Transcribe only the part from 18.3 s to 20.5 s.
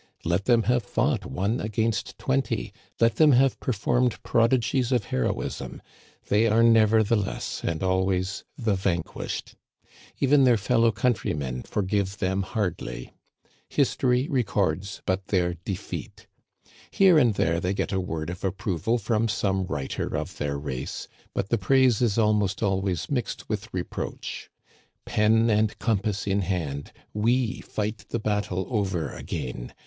of approval from some writer of